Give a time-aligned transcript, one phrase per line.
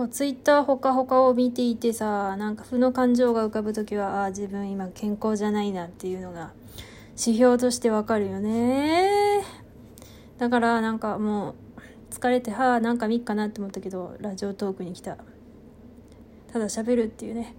[0.00, 6.52] こうツイッターほかほかを見ていてさなんか負の感情が浮かぶ時はああ自分今健康じゃないなっていうのが
[7.10, 9.42] 指標としてわかるよね。
[10.38, 11.54] だからなんかもう
[12.14, 15.18] 疲れてはあなんか見っかなって思ったけどラジオトークに来た。
[16.50, 17.54] ただ喋るっていうね。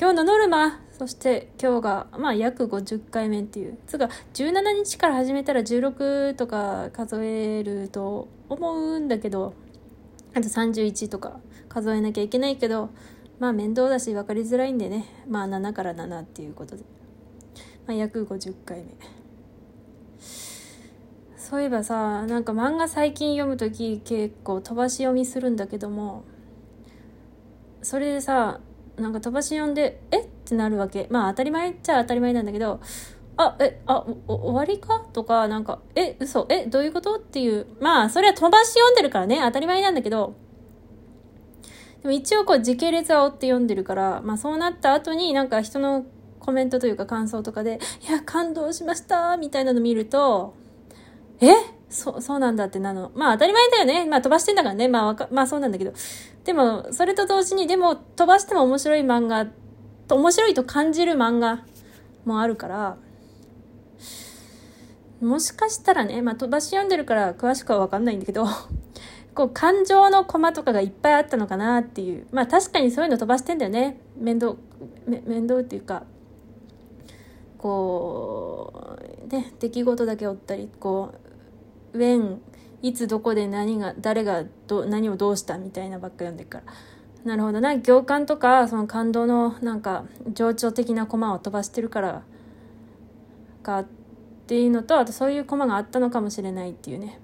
[0.00, 3.78] 今日のノルマそして今日がまあ約50回目っていう。
[3.86, 9.54] つうか17日から始めたら16とか数えると思うんだけど
[10.38, 12.90] あと31とか数えなきゃいけないけど
[13.40, 15.04] まあ面倒だし分かりづらいんでね。
[15.28, 16.84] まあ7から7っていうことで、
[17.86, 18.96] まあ、約50回目。
[21.36, 26.24] そういえばさなんか漫画最近読む時結構飛ばし読みするんだけども
[27.82, 28.60] それでさ
[28.96, 30.20] なんか飛ばし読んでえ？
[30.20, 31.08] ってなるわけ。
[31.10, 32.80] まあ当たり前っちゃ当たり前なんだけど
[33.40, 34.98] あ、え、あ、終わりか？
[35.12, 37.14] とか、なんか、え、嘘え、どういうこと？
[37.14, 37.66] っていう。
[37.80, 40.34] まあ、それは飛ばし読んでるからね、当たり前なんだけど、
[42.02, 46.04] でも一応こう時系列は追って読んでるから、まあそうなった後になんか人の
[46.40, 50.54] コメントというか感想とかで、いや、感動しましたみたいなの見ると、
[51.40, 51.52] え？
[51.88, 53.12] そ、そうなんだってなの。
[53.14, 54.04] まあ当たり前だよね。
[54.04, 54.88] まあ飛ばしてんだからね。
[54.88, 55.92] まあわか、まあそうなんだけど。
[56.44, 59.46] でも、それと同時に、でも飛ばしても面白い漫画、
[60.10, 61.64] 面白いと感じる漫画
[62.24, 62.96] もあるから、
[65.20, 68.46] もしかしたらね、まあ、飛ばし読んでるから詳しくは分かんないんだけど
[69.34, 72.26] こう感情のコマとかがいっぱいあったのかなっていう。
[72.32, 74.00] まあ確かにそういうの飛ばしてんだよね。
[74.16, 74.54] 面倒
[75.06, 76.02] 面倒っていうか
[77.56, 78.96] こ
[79.26, 81.12] うね出来事だけ追ったりこ
[81.92, 82.38] う「when」
[82.82, 86.72] いつどこで何が誰がど何をどうしたみたいなばっか読んでるから。
[87.24, 87.76] なるほどな。
[87.76, 92.22] 行間とかその感動のなんか情緒的なコマを飛ばしてるから
[93.62, 93.86] かっ
[94.48, 97.20] っていうのとあとそういうコマがあったのかもしれないっていうね。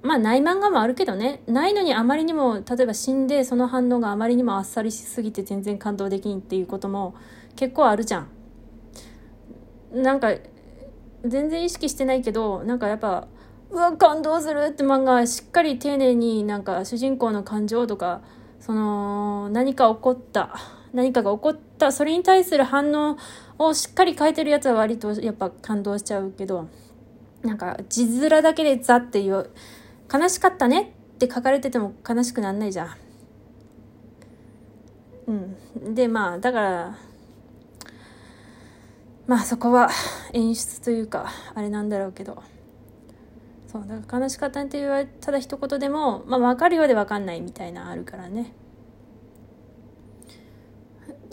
[0.00, 1.42] まあない漫画もあるけどね。
[1.46, 7.14] ないのにあまりにも例えば死んでその反応があまりにもあっさりしすぎて全然感動できんっていうことも
[7.56, 8.28] 結構あるじゃん。
[9.92, 10.32] なんか
[11.26, 13.28] 全然意識してないけどなんかやっぱ
[13.70, 18.22] うわ感動するって漫画はしっかり丁寧になんか主人公の感情とか
[18.60, 20.56] その何か起こった
[20.94, 23.16] 何かが起こったそれに対する反応
[23.58, 26.68] をしっかり書いてるやつは割とやっぱ感動しちゃうけど
[27.42, 29.50] なんか字面だけでザっていう
[30.12, 32.96] 悲しかったねって書かれてても悲しくなんないじゃん。
[35.26, 35.32] う
[35.88, 36.98] ん、でまあだから
[39.26, 39.88] まあそこは
[40.34, 42.42] 演出というかあれなんだろうけど
[43.66, 48.52] そうだから悲しかったねって言われただ一言でも、まあ、分かるようで分かんないみたいなあるからね。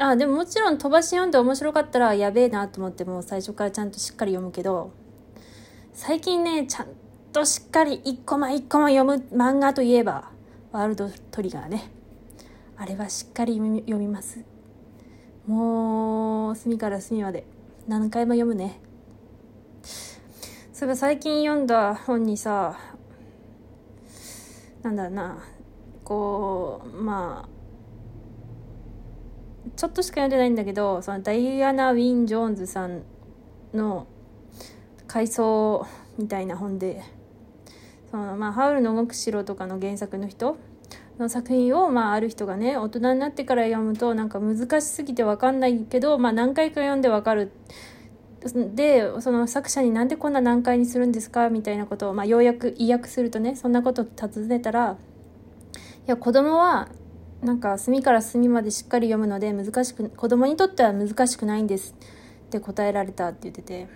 [0.03, 4.91] あでももちろん飛ばし読んで面白かったらやべえなと思ってもう最初からちゃんとしっかり読むけど
[5.93, 6.87] 最近ねちゃん
[7.31, 10.31] としっかり一コマ一コマ読む漫画といえば
[10.71, 11.91] ワールドトリガーね。
[12.77, 14.43] あれはしっかり読みます。
[15.45, 17.45] もう隅から隅まで
[17.87, 18.79] 何回も読むね。
[20.73, 22.79] そういえば最近読んだ本にさ
[24.81, 25.43] なんだろうな
[26.03, 27.60] こうまあ
[29.75, 33.03] ちょっとしか読んでないんだけどそのダイアナ・ウィン・ジョーンズさん
[33.73, 34.07] の
[35.07, 35.85] 回想
[36.17, 37.03] みたいな本で
[38.09, 40.57] その、まあ、ハウルの動く城とかの原作の人
[41.19, 47.51] の作品を、まあ、ある人がね大人になってから読むとなんか難しすぎて分かんないけど、まあ、何回か読んで分かる。
[48.73, 54.97] でその作者になんでこんな難解にするんですかみたいなことを、まあ、ようやく意訳するとねそんなことを尋ねたら
[55.73, 55.75] い
[56.07, 56.89] や子供は
[57.41, 61.95] なんか隅から隅までしっかり読むので難しく子供にとっては難しくないんです
[62.47, 63.87] って答えられたって言ってて。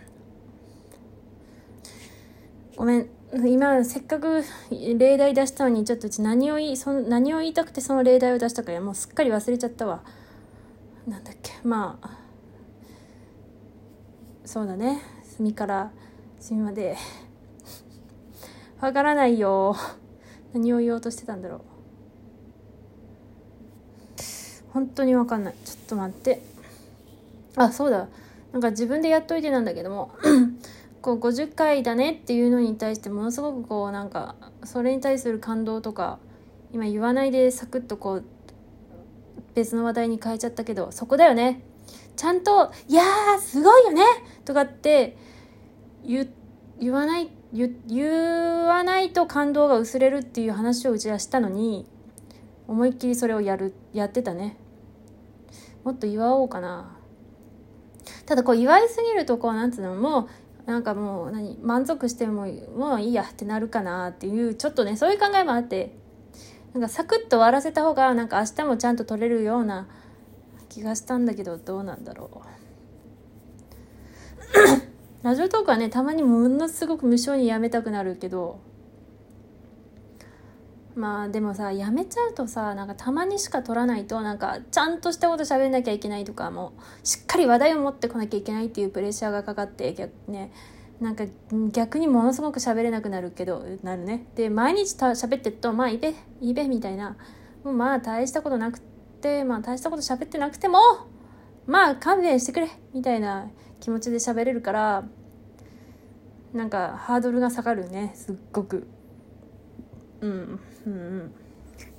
[2.76, 3.10] ごめん。
[3.48, 4.44] 今せっかく
[4.98, 10.04] 例題出したのにちょっと何を言いそ何を言いたくてその例題を出したかもうすっかり忘れちゃったわ。
[11.08, 11.52] なんだっけ。
[11.64, 12.18] まあ
[14.46, 15.02] そうだね。
[15.24, 15.92] 隅から
[16.40, 16.96] 隅まで。
[18.80, 19.76] わからないよ。
[20.54, 21.75] 何を言おうとしてたんだろう。
[24.76, 25.56] 本当に分かんない。
[25.64, 26.42] ちょっと待って。
[27.56, 28.10] あそうだ。
[28.52, 30.12] なんか自分でやっといてなんだけども。
[31.02, 34.34] こう50回だねっていうのに対してものすごくこうなんか
[34.64, 36.18] それに対する感動とか
[36.74, 38.24] 今言わないでサクッとこう
[39.54, 41.62] 別の話題に変えちゃったけどそこだよね。
[42.16, 44.04] ちゃんと「いやーすごいよね!」
[44.46, 45.16] とかって
[46.04, 46.28] 言
[46.80, 51.86] 言わない言わないと感動が薄れるっていう話をうちはしたのに
[52.68, 54.58] 思いっきりそれをやるやってたね。
[55.86, 56.98] もっと祝おうかな。
[58.26, 60.28] ただこう祝いすぎるとこうなんつうのも
[60.68, 65.96] うなんかもう何満足してももういいやってなるかなっていうちょっとねそういう考えもあって
[66.74, 69.88] なんかサクッと終わらせた方がなんか明日もちゃんと撮れるような
[70.70, 72.40] 気がしたんだけどどうなんだろう。
[75.24, 78.60] ラジオトークはねたまにものすごく無性にやめたくなるけど
[80.96, 90.52] まあでもさやめちゃうとさなんかたまにしか撮らないとなんかちゃんとしたこと喋んなきゃいけないとかもしっかり話題を持ってこなきゃいけないっていうプレッシャーがかかって逆ね
[91.02, 91.26] なんか
[91.74, 94.28] 逆にものすごく喋れなくなるけどなるね。
[94.36, 97.18] で毎日た喋ってるとまあいいべいべみたいな。
[97.66, 100.80] もうまあ大したことなくてまあ大したこと喋ってなくても
[101.66, 103.50] まあ勘弁してくれみたいな
[103.82, 105.04] 気持ちで喋れるから
[106.54, 108.88] なんかハードルが下がるねすっごく。
[110.26, 111.34] うんうん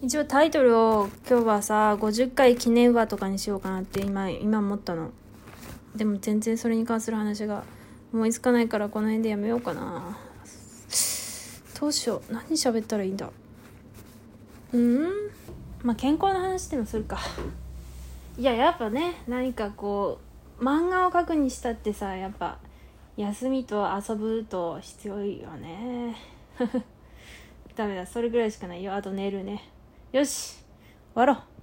[0.03, 5.11] 一応タイトルを今日はさ50回記念話とかにしようかなって今今思ったの。
[5.95, 7.65] でも全然それに関する話が
[8.13, 10.17] 思いつかないからこの辺でやめようかな。
[11.81, 12.33] どうしよう。
[12.33, 13.31] 何喋ったらいいんだ。
[14.73, 15.03] うん？
[15.83, 17.19] まあ健康の話でもするか。
[18.39, 20.19] いややっぱね何かこ
[20.61, 22.59] う漫画を描くにしたってさやっぱ
[23.17, 26.17] 休みと遊ぶと必要よね。
[27.77, 28.07] ダメだ。
[28.07, 28.95] それぐらいしかないよ。
[28.95, 29.63] あと寝るね。
[30.11, 30.57] よし。
[30.57, 30.65] 終
[31.15, 31.56] わろう。